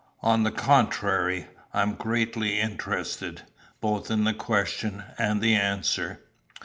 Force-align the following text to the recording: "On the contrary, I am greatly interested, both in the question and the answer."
"On 0.23 0.41
the 0.41 0.49
contrary, 0.51 1.45
I 1.75 1.83
am 1.83 1.93
greatly 1.93 2.59
interested, 2.59 3.43
both 3.81 4.09
in 4.09 4.23
the 4.23 4.33
question 4.33 5.03
and 5.19 5.41
the 5.41 5.53
answer." 5.53 6.21